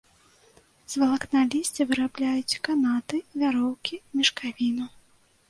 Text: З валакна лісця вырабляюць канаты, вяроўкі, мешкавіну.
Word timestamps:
З 0.93 1.01
валакна 1.01 1.43
лісця 1.51 1.81
вырабляюць 1.91 2.59
канаты, 2.69 3.21
вяроўкі, 3.43 4.01
мешкавіну. 4.19 4.91